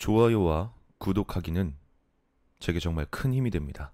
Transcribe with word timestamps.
좋아요와 0.00 0.72
구독하기는 0.96 1.76
제게 2.58 2.80
정말 2.80 3.04
큰 3.10 3.34
힘이 3.34 3.50
됩니다. 3.50 3.92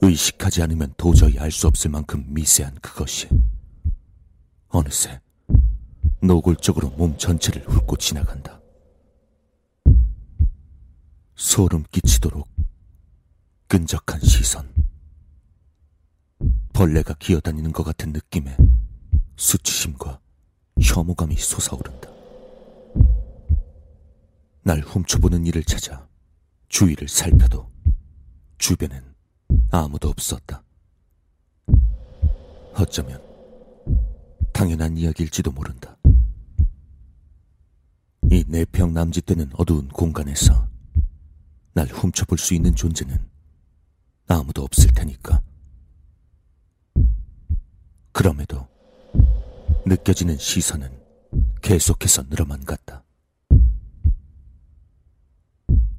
의식하지 0.00 0.62
않으면 0.62 0.94
도저히 0.96 1.38
알 1.38 1.50
수 1.50 1.66
없을 1.66 1.90
만큼 1.90 2.24
미세한 2.28 2.74
그것이 2.76 3.28
어느새 4.68 5.20
노골적으로 6.20 6.90
몸 6.90 7.16
전체를 7.16 7.64
훑고 7.66 7.96
지나간다. 7.96 8.60
소름 11.34 11.84
끼치도록 11.90 12.48
끈적한 13.68 14.20
시선. 14.20 14.72
벌레가 16.72 17.14
기어다니는 17.14 17.72
것 17.72 17.82
같은 17.82 18.12
느낌에 18.12 18.56
수치심과 19.36 20.20
혐오감이 20.80 21.36
솟아오른다. 21.36 22.08
날 24.62 24.80
훔쳐보는 24.80 25.46
이를 25.46 25.64
찾아 25.64 26.06
주위를 26.68 27.08
살펴도 27.08 27.70
주변엔 28.58 29.02
아무도 29.70 30.08
없었다. 30.08 30.62
어쩌면 32.74 33.20
당연한 34.52 34.96
이야기일지도 34.96 35.50
모른다. 35.52 35.96
이 38.30 38.44
내평 38.46 38.92
남짓되는 38.92 39.50
어두운 39.54 39.88
공간에서 39.88 40.68
날 41.74 41.86
훔쳐볼 41.86 42.38
수 42.38 42.54
있는 42.54 42.74
존재는 42.74 43.18
아무도 44.26 44.62
없을 44.62 44.90
테니까. 44.94 45.42
그럼에도 48.12 48.66
느껴지는 49.86 50.36
시선은 50.36 50.90
계속해서 51.62 52.24
늘어만 52.28 52.64
갔다. 52.64 53.04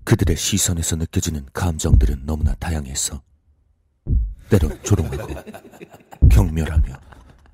그들의 0.03 0.35
시선에서 0.35 0.95
느껴지는 0.95 1.45
감정들은 1.53 2.25
너무나 2.25 2.55
다양해서 2.55 3.21
때론 4.49 4.81
조롱하고 4.83 5.35
경멸하며 6.29 6.99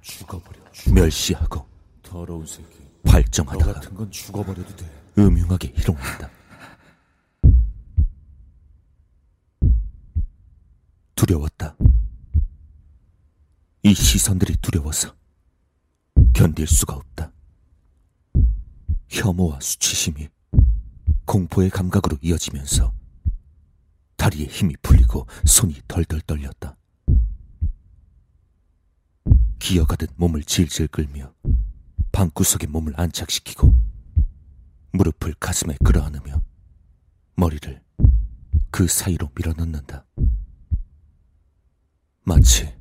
죽어버려. 0.02 0.60
멸시하고 0.94 1.68
더러운 2.02 2.46
새끼. 2.46 2.86
너 3.04 3.12
발정하다가 3.12 3.74
같은 3.74 3.94
건 3.94 4.10
죽어버려도 4.12 4.76
돼. 4.76 4.86
음흉하게 5.18 5.74
희롱한다. 5.76 6.30
두려웠다. 11.16 11.76
이 13.84 13.94
시선들이 13.94 14.58
두려워서 14.62 15.16
견딜 16.34 16.68
수가 16.68 16.96
없다. 16.96 17.32
혐오와 19.10 19.60
수치심이 19.62 20.28
공포의 21.26 21.70
감각으로 21.70 22.18
이어지면서 22.22 22.94
다리에 24.18 24.46
힘이 24.46 24.76
풀리고 24.82 25.28
손이 25.46 25.82
덜덜 25.88 26.22
떨렸다. 26.22 26.76
기어가듯 29.66 30.12
몸을 30.18 30.44
질질 30.44 30.90
끌며 30.90 31.34
방구석에 32.12 32.68
몸을 32.68 32.94
안착시키고 33.02 33.76
무릎을 34.92 35.34
가슴에 35.40 35.76
끌어안으며 35.84 36.44
머리를 37.36 37.82
그 38.70 38.88
사이로 38.88 39.32
밀어넣는다. 39.34 40.06
마치 42.26 42.72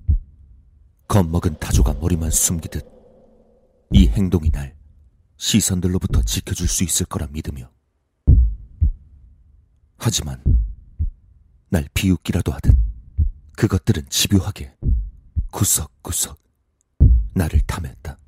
겁먹은 1.09 1.59
타조가 1.59 1.95
머리만 1.95 2.31
숨기듯 2.31 2.87
이 3.91 4.07
행동이 4.09 4.51
날 4.51 4.77
시선들로부터 5.39 6.23
지켜줄 6.23 6.69
수 6.69 6.85
있을 6.85 7.07
거라 7.07 7.29
믿으며 7.29 7.71
하지만 9.97 10.45
날 11.71 11.89
비웃기라도 11.95 12.53
하듯 12.53 12.77
그것들은 13.57 14.11
집요하게 14.11 14.77
구석구석 15.51 16.44
나를 17.35 17.61
탐했다. 17.67 18.19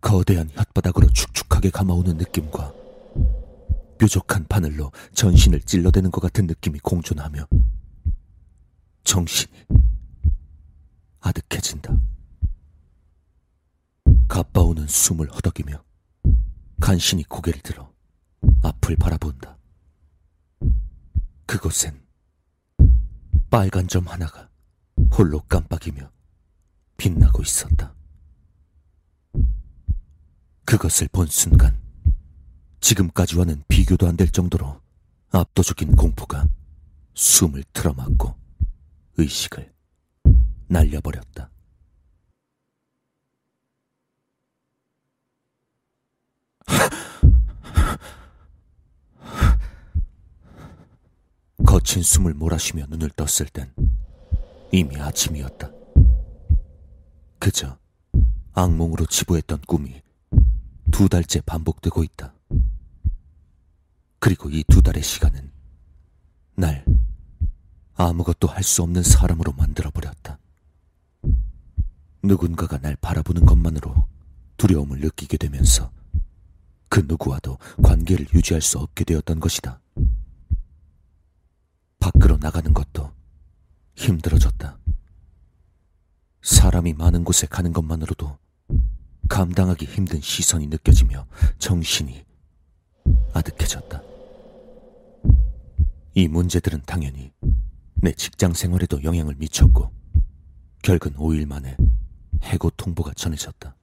거대한 0.00 0.48
혓바닥으로 0.50 1.12
축축하게 1.14 1.70
감아오는 1.70 2.16
느낌과 2.16 2.72
뾰족한 3.98 4.46
바늘로 4.48 4.92
전신을 5.14 5.62
찔러대는 5.62 6.10
것 6.10 6.20
같은 6.20 6.46
느낌이 6.46 6.78
공존하며 6.80 7.46
정신이 9.04 9.64
아득해진다. 11.20 11.96
가빠오는 14.28 14.86
숨을 14.86 15.30
허덕이며 15.32 15.82
간신히 16.80 17.24
고개를 17.24 17.60
들어 17.62 17.90
앞을 18.62 18.96
바라본다. 18.96 19.56
그곳엔 21.46 22.02
빨간 23.48 23.86
점 23.86 24.06
하나가 24.06 24.50
홀로 25.16 25.40
깜빡이며 25.48 26.13
빛나고 26.96 27.42
있었다. 27.42 27.94
그것을 30.64 31.08
본 31.08 31.26
순간 31.26 31.78
지금까지와는 32.80 33.64
비교도 33.68 34.06
안 34.08 34.16
될 34.16 34.28
정도로 34.30 34.80
압도적인 35.30 35.96
공포가 35.96 36.48
숨을 37.14 37.64
틀어막고 37.72 38.34
의식을 39.18 39.72
날려버렸다. 40.68 41.50
거친 51.66 52.02
숨을 52.02 52.34
몰아쉬며 52.34 52.86
눈을 52.88 53.10
떴을 53.10 53.48
땐 53.52 53.72
이미 54.72 54.96
아침이었다. 55.00 55.73
그저 57.44 57.78
악몽으로 58.54 59.04
치부했던 59.04 59.60
꿈이 59.66 60.00
두 60.90 61.10
달째 61.10 61.42
반복되고 61.42 62.02
있다. 62.02 62.32
그리고 64.18 64.48
이 64.48 64.64
두 64.64 64.80
달의 64.80 65.02
시간은 65.02 65.52
날 66.56 66.86
아무것도 67.96 68.48
할 68.48 68.62
수 68.64 68.82
없는 68.82 69.02
사람으로 69.02 69.52
만들어버렸다. 69.52 70.38
누군가가 72.22 72.78
날 72.78 72.96
바라보는 72.96 73.44
것만으로 73.44 74.08
두려움을 74.56 75.00
느끼게 75.00 75.36
되면서 75.36 75.92
그 76.88 77.00
누구와도 77.00 77.58
관계를 77.82 78.26
유지할 78.32 78.62
수 78.62 78.78
없게 78.78 79.04
되었던 79.04 79.38
것이다. 79.38 79.82
밖으로 81.98 82.38
나가는 82.38 82.72
것도 82.72 83.12
힘들어졌다. 83.96 84.78
사람이 86.44 86.92
많은 86.92 87.24
곳에 87.24 87.46
가는 87.46 87.72
것만으로도 87.72 88.36
감당하기 89.30 89.86
힘든 89.86 90.20
시선이 90.20 90.66
느껴지며 90.66 91.26
정신이 91.58 92.22
아득해졌다. 93.32 94.02
이 96.14 96.28
문제들은 96.28 96.82
당연히 96.84 97.32
내 97.94 98.12
직장 98.12 98.52
생활에도 98.52 99.02
영향을 99.02 99.34
미쳤고, 99.36 99.90
결근 100.82 101.14
5일 101.14 101.46
만에 101.46 101.78
해고 102.42 102.68
통보가 102.76 103.14
전해졌다. 103.14 103.74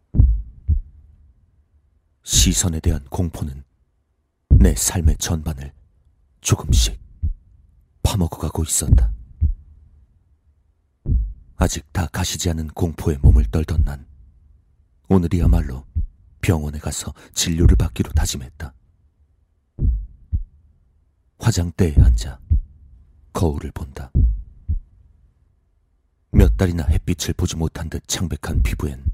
시선에 2.22 2.80
대한 2.80 3.04
공포는 3.06 3.64
내 4.50 4.76
삶의 4.76 5.18
전반을 5.18 5.74
조금씩 6.42 7.02
파먹어가고 8.04 8.64
있었다. 8.64 9.12
아직 11.62 11.94
다 11.94 12.08
가시지 12.08 12.50
않은 12.50 12.70
공포에 12.70 13.18
몸을 13.18 13.46
떨던 13.52 13.84
난 13.84 14.08
오늘이야말로 15.10 15.86
병원에 16.42 16.80
가서 16.80 17.14
진료를 17.36 17.76
받기로 17.76 18.12
다짐했다. 18.14 18.74
화장대에 21.38 21.94
앉아 22.02 22.40
거울을 23.32 23.70
본다. 23.74 24.12
몇 26.32 26.58
달이나 26.58 26.84
햇빛을 26.86 27.36
보지 27.36 27.56
못한 27.58 27.92
듯 27.92 28.08
창백한 28.08 28.64
피부엔 28.64 29.06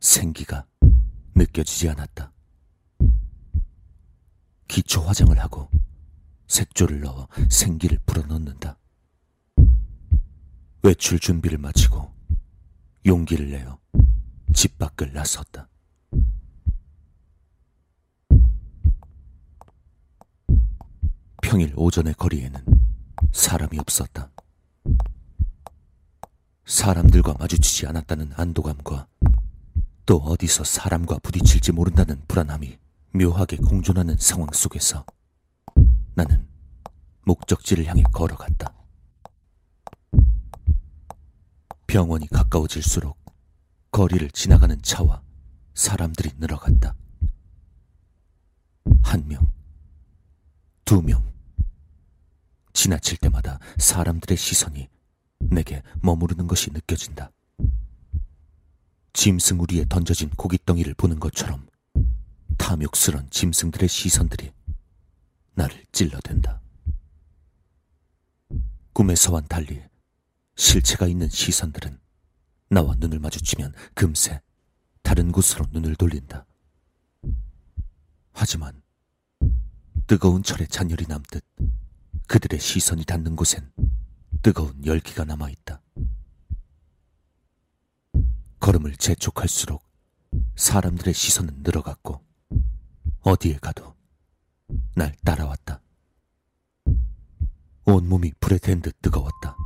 생기가 0.00 0.64
느껴지지 1.34 1.90
않았다. 1.90 2.32
기초 4.66 5.02
화장을 5.02 5.38
하고 5.38 5.68
색조를 6.46 7.00
넣어 7.00 7.28
생기를 7.50 7.98
불어넣는다. 8.06 8.78
외출 10.82 11.18
준비를 11.18 11.58
마치고 11.58 12.12
용기를 13.04 13.50
내어 13.50 13.78
집 14.54 14.78
밖을 14.78 15.12
나섰다. 15.12 15.68
평일 21.42 21.72
오전의 21.76 22.14
거리에는 22.14 22.60
사람이 23.32 23.78
없었다. 23.78 24.30
사람들과 26.64 27.34
마주치지 27.38 27.86
않았다는 27.86 28.32
안도감과 28.34 29.06
또 30.04 30.16
어디서 30.18 30.64
사람과 30.64 31.18
부딪힐지 31.22 31.72
모른다는 31.72 32.20
불안함이 32.26 32.78
묘하게 33.12 33.56
공존하는 33.58 34.16
상황 34.18 34.48
속에서 34.52 35.04
나는 36.14 36.46
목적지를 37.22 37.86
향해 37.86 38.02
걸어갔다. 38.12 38.75
병원이 41.86 42.28
가까워질수록 42.28 43.16
거리를 43.90 44.30
지나가는 44.30 44.80
차와 44.82 45.22
사람들이 45.74 46.30
늘어갔다. 46.38 46.94
한 49.02 49.28
명, 49.28 49.52
두 50.84 51.02
명. 51.02 51.34
지나칠 52.72 53.16
때마다 53.18 53.58
사람들의 53.78 54.36
시선이 54.36 54.88
내게 55.38 55.82
머무르는 56.02 56.46
것이 56.46 56.70
느껴진다. 56.70 57.30
짐승 59.12 59.60
우리에 59.60 59.86
던져진 59.88 60.28
고깃덩이를 60.30 60.94
보는 60.94 61.18
것처럼 61.18 61.66
탐욕스런 62.58 63.30
짐승들의 63.30 63.88
시선들이 63.88 64.52
나를 65.54 65.84
찔러댄다. 65.92 66.60
꿈에서와는 68.92 69.48
달리 69.48 69.82
실체가 70.56 71.06
있는 71.06 71.28
시선들은 71.28 71.98
나와 72.70 72.94
눈을 72.96 73.18
마주치면 73.18 73.74
금세 73.94 74.40
다른 75.02 75.30
곳으로 75.30 75.66
눈을 75.70 75.94
돌린다. 75.96 76.46
하지만 78.32 78.82
뜨거운 80.06 80.42
철의 80.42 80.68
잔열이 80.68 81.06
남듯 81.06 81.44
그들의 82.26 82.58
시선이 82.58 83.04
닿는 83.04 83.36
곳엔 83.36 83.70
뜨거운 84.42 84.84
열기가 84.84 85.24
남아있다. 85.24 85.80
걸음을 88.58 88.96
재촉할수록 88.96 89.86
사람들의 90.56 91.14
시선은 91.14 91.62
늘어갔고 91.62 92.24
어디에 93.20 93.58
가도 93.58 93.94
날 94.94 95.14
따라왔다. 95.24 95.80
온몸이 97.84 98.32
불에 98.40 98.58
댄 98.58 98.80
듯 98.80 99.00
뜨거웠다. 99.00 99.56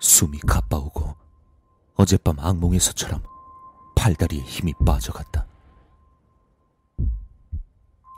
숨이 0.00 0.38
가빠오고 0.40 1.16
어젯밤 1.96 2.38
악몽에서처럼 2.38 3.22
팔다리에 3.96 4.42
힘이 4.42 4.74
빠져갔다. 4.84 5.46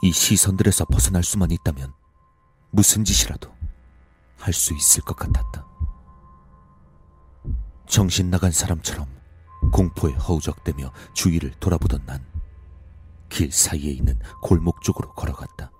이 0.01 0.11
시선들에서 0.11 0.85
벗어날 0.85 1.23
수만 1.23 1.51
있다면 1.51 1.93
무슨 2.71 3.03
짓이라도 3.03 3.53
할 4.37 4.53
수 4.53 4.73
있을 4.73 5.03
것 5.03 5.15
같았다. 5.17 5.65
정신 7.87 8.29
나간 8.29 8.51
사람처럼 8.51 9.07
공포에 9.73 10.13
허우적대며 10.13 10.91
주위를 11.13 11.51
돌아보던 11.59 12.05
난 12.05 12.29
길 13.29 13.51
사이에 13.51 13.91
있는 13.91 14.19
골목 14.41 14.81
쪽으로 14.81 15.13
걸어갔다. 15.13 15.71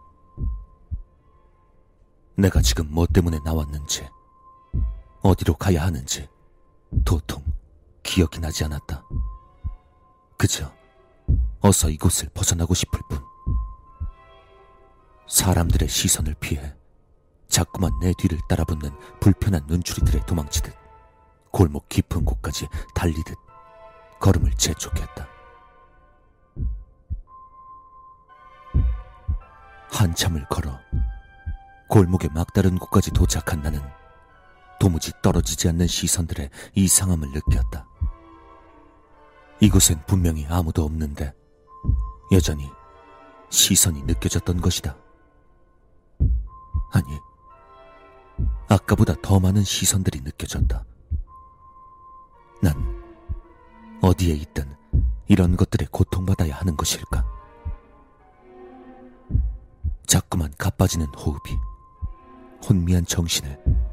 내가 2.37 2.61
지금 2.61 2.87
뭐 2.91 3.05
때문에 3.07 3.39
나왔는지, 3.43 4.07
어디로 5.21 5.55
가야 5.55 5.83
하는지 5.83 6.27
도통 7.05 7.43
기억이 8.03 8.39
나지 8.39 8.63
않았다. 8.63 9.03
그저 10.37 10.71
어서 11.61 11.89
이곳을 11.89 12.29
벗어나고 12.33 12.73
싶을 12.73 12.99
뿐. 13.09 13.19
사람들의 15.27 15.87
시선을 15.87 16.35
피해 16.39 16.73
자꾸만 17.47 17.91
내 17.99 18.13
뒤를 18.17 18.39
따라붙는 18.47 18.91
불편한 19.19 19.63
눈초리들에 19.67 20.25
도망치듯 20.25 20.73
골목 21.51 21.89
깊은 21.89 22.25
곳까지 22.25 22.67
달리듯 22.95 23.37
걸음을 24.19 24.53
재촉했다. 24.53 25.27
한참을 29.91 30.45
걸어 30.49 30.79
골목의 31.89 32.29
막다른 32.33 32.77
곳까지 32.77 33.11
도착한 33.11 33.61
나는 33.61 33.81
도무지 34.79 35.11
떨어지지 35.21 35.67
않는 35.69 35.87
시선들의 35.87 36.49
이상함을 36.75 37.29
느꼈다. 37.31 37.87
이곳엔 39.61 40.03
분명히 40.07 40.45
아무도 40.47 40.83
없는데 40.83 41.33
여전히 42.31 42.69
시선이 43.49 44.03
느껴졌던 44.03 44.61
것이다. 44.61 44.95
아니, 46.91 47.05
아까보다 48.69 49.15
더 49.21 49.39
많은 49.39 49.63
시선들이 49.63 50.21
느껴졌다. 50.21 50.85
난 52.61 52.73
어디에 54.01 54.33
있든 54.35 54.75
이런 55.27 55.57
것들에 55.57 55.87
고통받아야 55.91 56.55
하는 56.55 56.77
것일까? 56.77 57.25
자꾸만 60.05 60.53
가빠지는 60.57 61.05
호흡이 61.07 61.57
혼미한 62.67 63.05
정신을 63.05 63.88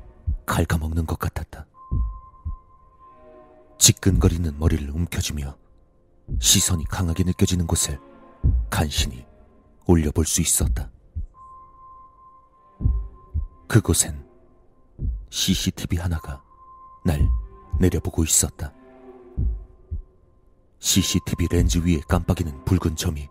갉아먹는 0.46 1.06
것 1.06 1.18
같았다. 1.18 1.66
지끈거리는 3.78 4.58
머리를 4.58 4.88
움켜쥐며 4.90 5.56
시선이 6.40 6.84
강하게 6.84 7.24
느껴지는 7.24 7.66
곳을 7.66 8.00
간신히 8.70 9.26
올려볼 9.86 10.24
수 10.24 10.40
있었다. 10.40 10.90
그곳엔 13.68 14.24
CCTV 15.30 15.98
하나가 15.98 16.42
날 17.04 17.28
내려보고 17.78 18.24
있었다. 18.24 18.72
CCTV 20.78 21.48
렌즈 21.50 21.78
위에 21.78 22.00
깜빡이는 22.08 22.64
붉은 22.64 22.96
점이 22.96 23.28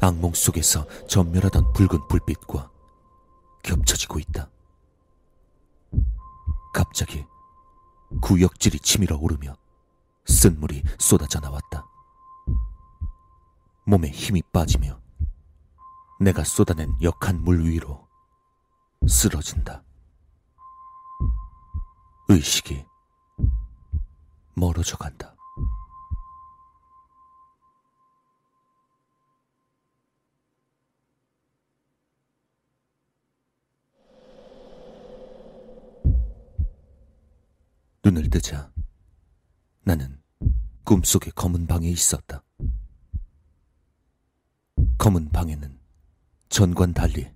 악몽 0.00 0.32
속에서 0.34 0.86
전멸하던 1.06 1.72
붉은 1.72 2.08
불빛과 2.08 2.70
겹쳐지고 3.62 4.18
있다. 4.18 4.50
갑자기 6.72 7.26
구역질이 8.20 8.78
치밀어 8.80 9.16
오르며 9.16 9.56
쓴물이 10.26 10.82
쏟아져 10.98 11.40
나왔다. 11.40 11.86
몸에 13.86 14.08
힘이 14.08 14.42
빠지며 14.52 15.00
내가 16.20 16.44
쏟아낸 16.44 16.94
역한 17.02 17.42
물 17.42 17.64
위로 17.64 18.08
쓰러진다. 19.08 19.82
의식이 22.28 22.84
멀어져 24.54 24.96
간다. 24.96 25.34
눈을 38.10 38.28
뜨자 38.28 38.72
나는 39.84 40.20
꿈속의 40.82 41.32
검은 41.36 41.68
방에 41.68 41.88
있었다. 41.88 42.42
검은 44.98 45.30
방에는 45.30 45.78
전관 46.48 46.92
달리 46.92 47.30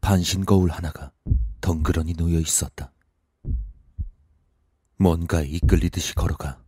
반신 0.00 0.44
거울 0.44 0.70
하나가 0.70 1.12
덩그러니 1.60 2.14
놓여 2.14 2.38
있었다. 2.38 2.92
뭔가에 4.96 5.44
이끌리듯이 5.44 6.14
걸어가 6.14 6.62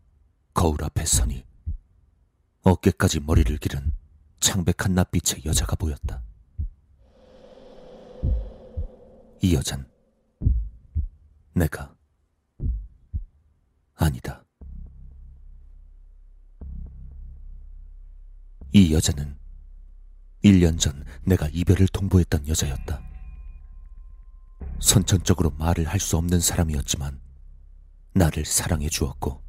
거울 0.53 0.83
앞에 0.83 1.05
서니 1.05 1.45
어깨까지 2.63 3.21
머리를 3.21 3.57
기른 3.59 3.95
창백한 4.41 4.95
낯빛의 4.95 5.45
여자가 5.45 5.77
보였다. 5.77 6.25
이 9.43 9.55
여잔 9.55 9.89
내가 11.53 11.94
아니다. 13.97 14.45
이 18.73 18.93
여자는 18.93 19.39
1년 20.45 20.79
전 20.79 21.05
내가 21.23 21.49
이별을 21.53 21.89
통보했던 21.89 22.49
여자였다. 22.49 23.01
선천적으로 24.81 25.51
말을 25.51 25.87
할 25.87 26.01
수 26.01 26.17
없는 26.17 26.41
사람이었지만 26.41 27.21
나를 28.15 28.45
사랑해 28.45 28.89
주었고 28.89 29.43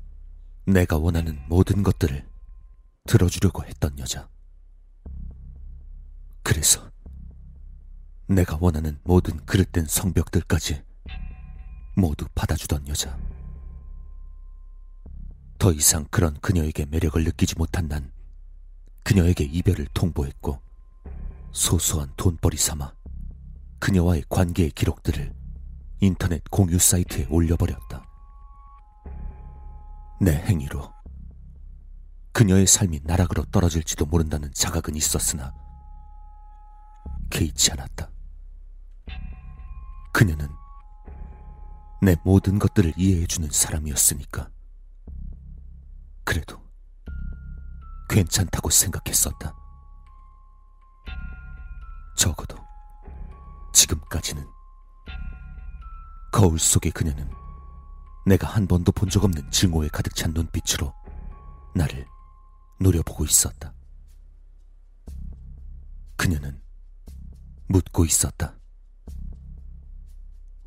내가 0.68 0.98
원하는 0.98 1.40
모든 1.48 1.84
것들을 1.84 2.28
들어주려고 3.08 3.66
했던 3.66 3.98
여자. 4.00 4.30
그래서 6.44 6.92
내가 8.28 8.58
원하는 8.60 9.00
모든 9.04 9.38
그릇된 9.46 9.86
성벽들까지 9.86 10.84
모두 11.96 12.28
받아주던 12.34 12.88
여자. 12.88 13.18
더 15.66 15.72
이상 15.72 16.06
그런 16.12 16.40
그녀에게 16.42 16.86
매력을 16.86 17.24
느끼지 17.24 17.56
못한 17.58 17.88
난 17.88 18.12
그녀에게 19.02 19.46
이별을 19.46 19.88
통보했고 19.96 20.62
소소한 21.54 22.14
돈벌이 22.18 22.56
삼아 22.56 22.94
그녀와의 23.80 24.26
관계의 24.30 24.70
기록들을 24.70 25.34
인터넷 26.02 26.44
공유 26.52 26.78
사이트에 26.78 27.26
올려버렸다. 27.32 28.06
내 30.22 30.34
행위로 30.36 30.94
그녀의 32.32 32.68
삶이 32.68 33.00
나락으로 33.04 33.46
떨어질지도 33.46 34.06
모른다는 34.06 34.54
자각은 34.54 34.96
있었으나 34.96 35.52
개의치 37.32 37.72
않았다. 37.72 38.12
그녀는 40.14 40.48
내 42.04 42.16
모든 42.24 42.60
것들을 42.60 42.94
이해해주는 42.98 43.50
사람이었으니까. 43.52 44.54
그래도 46.26 46.62
괜찮다고 48.10 48.70
생각했었다. 48.70 49.56
적어도 52.18 52.58
지금까지는 53.74 54.46
거울 56.32 56.60
속의 56.60 56.92
그녀는 56.92 57.30
내가 58.26 58.48
한 58.48 58.68
번도 58.68 58.92
본 58.92 59.10
적 59.10 59.24
없는 59.24 59.52
증오에 59.52 59.88
가득 59.90 60.16
찬 60.16 60.32
눈빛으로 60.34 60.94
나를 61.76 62.06
노려보고 62.80 63.24
있었다. 63.26 63.74
그녀는 66.18 66.62
묻고 67.68 68.06
있었다. 68.06 68.56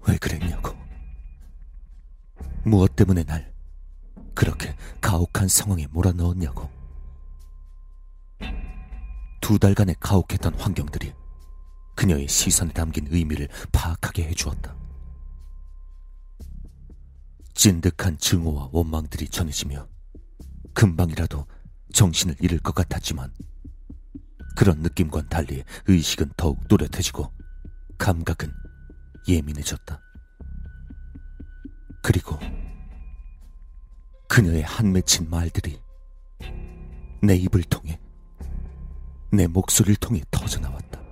왜 0.07 0.17
그랬냐고. 0.19 0.77
무엇 2.65 2.95
때문에 2.97 3.25
날 3.25 3.53
그렇게 4.39 4.77
가혹한 5.01 5.49
상황에 5.49 5.89
몰아넣었냐고. 5.89 6.71
두 9.41 9.59
달간의 9.59 9.97
가혹했던 9.99 10.55
환경들이 10.55 11.13
그녀의 11.97 12.29
시선에 12.29 12.73
담긴 12.73 13.09
의미를 13.11 13.49
파악하게 13.73 14.29
해주었다. 14.29 14.77
찐득한 17.53 18.19
증오와 18.19 18.69
원망들이 18.71 19.29
전해지며 19.29 19.89
금방이라도 20.73 21.45
정신을 21.93 22.37
잃을 22.39 22.61
것 22.61 22.77
같았지만 22.77 23.35
그런 24.55 24.83
느낌과는 24.83 25.29
달리 25.29 25.65
의식은 25.89 26.35
더욱 26.37 26.69
또렷해지고 26.69 27.33
감각은 27.99 28.55
예민해졌다. 29.27 30.01
그리고 32.05 32.39
그녀의 34.39 34.63
한 34.63 34.93
맺힌 34.93 35.29
말들이 35.29 35.83
내 37.21 37.35
입을 37.35 37.65
통해 37.65 37.99
내 39.33 39.49
목소리를 39.49 39.97
통해 39.97 40.23
터져나왔다. 40.31 41.03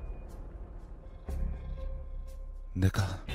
내가 2.75 3.27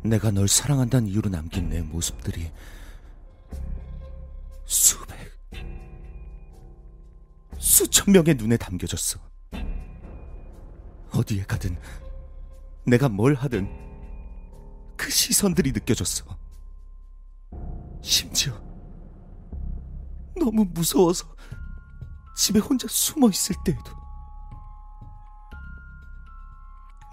내가 0.00 0.30
널 0.30 0.46
사랑한다는 0.46 1.08
이유로 1.08 1.28
남긴 1.28 1.68
내 1.68 1.82
모습들이 1.82 2.52
수백 4.64 5.16
수천 7.58 8.12
명의 8.12 8.36
눈에 8.36 8.56
담겨졌어. 8.56 9.18
어디에 11.12 11.42
가든 11.42 11.76
내가 12.86 13.08
뭘 13.08 13.34
하든 13.34 13.68
그 14.96 15.10
시선들이 15.10 15.72
느껴졌어. 15.72 16.38
심지어 18.02 18.54
너무 20.36 20.64
무서워서 20.70 21.26
집에 22.36 22.58
혼자 22.58 22.86
숨어 22.88 23.28
있을 23.28 23.54
때에도 23.64 23.92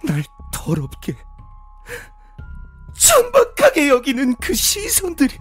날 0.05 0.23
더럽게 0.53 1.15
천박하게 2.95 3.89
여기는 3.89 4.35
그 4.35 4.53
시선들이 4.53 5.37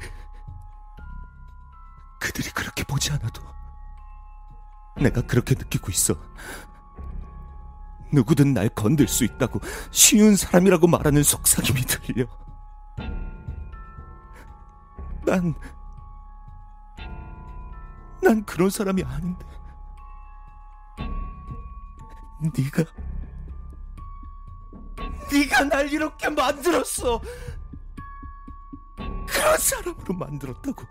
그들이 2.18 2.50
그렇게 2.50 2.82
보지 2.84 3.12
않아도 3.12 3.42
내가 5.00 5.20
그렇게 5.22 5.54
느끼고 5.54 5.90
있어. 5.90 6.14
누구든 8.12 8.54
날 8.54 8.68
건들 8.68 9.08
수 9.08 9.24
있다고 9.24 9.60
쉬운 9.90 10.36
사람이라고 10.36 10.86
말하는 10.86 11.22
속삭임이 11.22 11.82
들려. 11.82 12.26
난, 15.26 15.54
난 18.22 18.44
그런 18.44 18.70
사람이 18.70 19.02
아닌데. 19.02 19.44
네가, 22.40 22.84
네가 25.32 25.64
날 25.64 25.92
이렇게 25.92 26.28
만들었어. 26.28 27.20
그런 29.26 29.58
사람으로 29.58 30.14
만들었다고. 30.14 30.84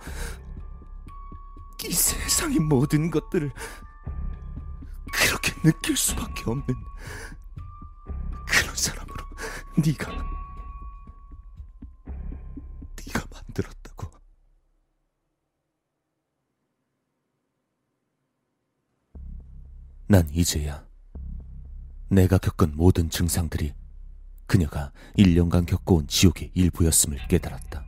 이 1.86 1.92
세상의 1.92 2.60
모든 2.60 3.12
것들을 3.12 3.54
그렇게 5.14 5.54
느낄 5.62 5.96
수밖에 5.96 6.44
없는 6.50 6.66
그런 8.48 8.76
사람으로 8.76 9.24
네가 9.78 10.12
만들었다고. 13.32 14.12
난 20.08 20.30
이제야 20.30 20.86
내가 22.10 22.38
겪은 22.38 22.76
모든 22.76 23.10
증상들이 23.10 23.74
그녀가 24.46 24.92
1년간 25.18 25.66
겪어온 25.66 26.08
지옥의 26.08 26.52
일부였음을 26.54 27.28
깨달았다. 27.28 27.84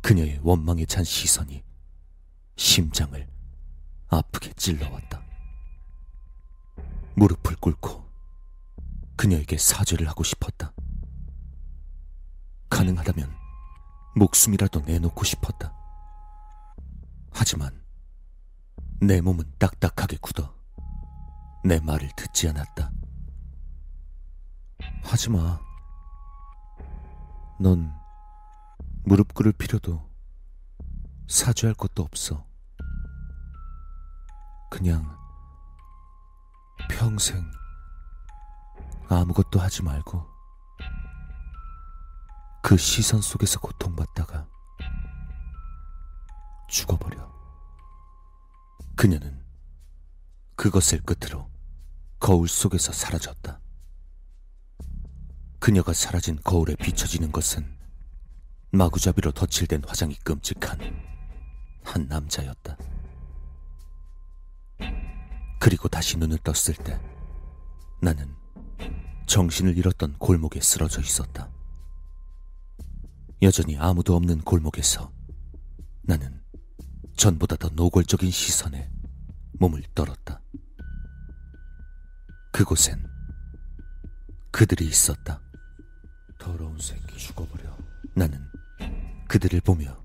그녀의 0.00 0.40
원망에 0.42 0.86
찬 0.86 1.04
시선이 1.04 1.62
심장을 2.56 3.28
아프게 4.08 4.54
찔러왔다. 4.54 5.22
무릎을 7.16 7.56
꿇고 7.56 8.08
그녀에게 9.16 9.58
사죄를 9.58 10.08
하고 10.08 10.24
싶었다. 10.24 10.72
가능하다면 12.70 13.30
목숨이라도 14.16 14.80
내놓고 14.80 15.24
싶었다. 15.24 15.74
하지만 17.30 17.77
내 19.00 19.20
몸은 19.20 19.44
딱딱하게 19.58 20.18
굳어 20.20 20.52
내 21.64 21.78
말을 21.80 22.08
듣지 22.16 22.48
않았다. 22.48 22.90
하지 25.02 25.30
마. 25.30 25.60
넌 27.60 27.92
무릎 29.04 29.34
꿇을 29.34 29.52
필요도 29.52 30.08
사죄할 31.28 31.74
것도 31.74 32.02
없어. 32.02 32.44
그냥 34.70 35.16
평생 36.90 37.50
아무것도 39.08 39.60
하지 39.60 39.82
말고 39.82 40.26
그 42.62 42.76
시선 42.76 43.20
속에서 43.20 43.60
고통받다가 43.60 44.46
죽어버려. 46.68 47.27
그녀는 48.98 49.32
그것을 50.56 51.00
끝으로 51.02 51.48
거울 52.18 52.48
속에서 52.48 52.90
사라졌다. 52.90 53.60
그녀가 55.60 55.92
사라진 55.92 56.36
거울에 56.42 56.74
비춰지는 56.74 57.30
것은 57.30 57.78
마구잡이로 58.72 59.30
덧칠된 59.30 59.84
화장이 59.86 60.16
끔찍한 60.24 60.80
한 61.84 62.08
남자였다. 62.08 62.76
그리고 65.60 65.86
다시 65.86 66.18
눈을 66.18 66.38
떴을 66.38 66.76
때 66.82 67.00
나는 68.02 68.34
정신을 69.26 69.78
잃었던 69.78 70.14
골목에 70.18 70.60
쓰러져 70.60 71.00
있었다. 71.00 71.48
여전히 73.42 73.78
아무도 73.78 74.16
없는 74.16 74.40
골목에서 74.40 75.12
나는 76.02 76.37
전보다 77.18 77.56
더 77.56 77.68
노골적인 77.70 78.30
시선에 78.30 78.88
몸을 79.58 79.82
떨었다. 79.92 80.40
그곳엔 82.52 83.04
그들이 84.52 84.86
있었다. 84.86 85.40
더러운 86.38 86.78
새끼 86.78 87.18
죽어버려. 87.18 87.76
나는 88.14 88.40
그들을 89.26 89.60
보며 89.62 90.00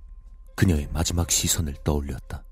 그녀의 0.55 0.89
마지막 0.91 1.29
시선을 1.29 1.75
떠올렸다. 1.84 2.43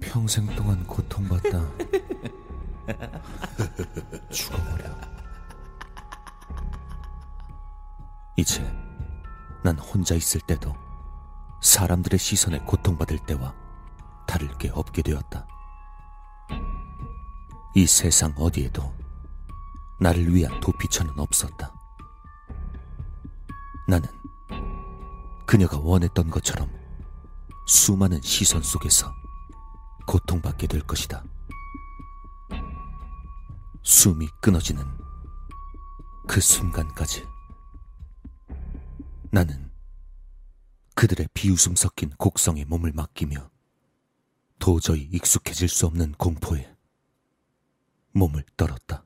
평생 0.00 0.46
동안 0.54 0.86
고통받다 0.86 1.68
죽어버려. 4.30 4.96
이제 8.36 8.62
난 9.64 9.76
혼자 9.76 10.14
있을 10.14 10.40
때도 10.46 10.85
사람들의 11.60 12.18
시선에 12.18 12.58
고통받을 12.60 13.18
때와 13.26 13.54
다를 14.26 14.48
게 14.58 14.70
없게 14.70 15.02
되었다. 15.02 15.46
이 17.74 17.86
세상 17.86 18.32
어디에도 18.36 18.94
나를 20.00 20.34
위한 20.34 20.60
도피처는 20.60 21.18
없었다. 21.18 21.72
나는 23.88 24.08
그녀가 25.46 25.78
원했던 25.78 26.30
것처럼 26.30 26.70
수많은 27.66 28.20
시선 28.22 28.62
속에서 28.62 29.12
고통받게 30.06 30.66
될 30.66 30.80
것이다. 30.82 31.22
숨이 33.82 34.28
끊어지는 34.40 34.84
그 36.26 36.40
순간까지 36.40 37.26
나는 39.30 39.65
그들의 40.96 41.28
비웃음 41.34 41.76
섞인 41.76 42.08
곡성에 42.16 42.64
몸을 42.64 42.92
맡기며 42.92 43.50
도저히 44.58 45.02
익숙해질 45.12 45.68
수 45.68 45.86
없는 45.86 46.12
공포에 46.12 46.74
몸을 48.12 48.44
떨었다. 48.56 49.05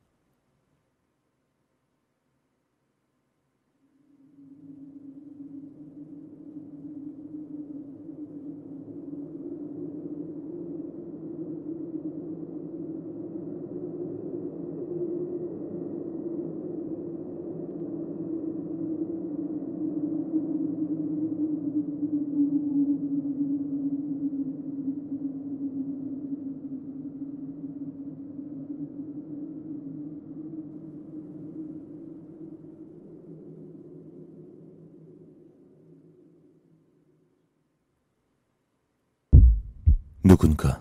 누군가 40.31 40.81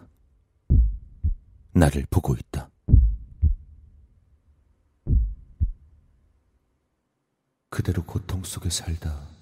나를 1.72 2.06
보고 2.12 2.36
있다. 2.36 2.70
그대로 7.72 8.04
고통 8.04 8.44
속에 8.44 8.70
살다. 8.70 9.39